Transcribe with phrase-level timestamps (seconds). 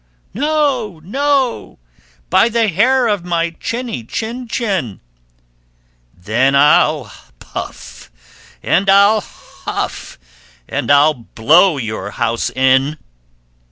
[0.33, 1.77] "No, no,
[2.31, 4.99] by the hair of my chinny chin chin."
[6.17, 8.11] "Then I'll puff
[8.63, 10.17] and I'll huff,
[10.67, 12.97] and I'll blow your house in!"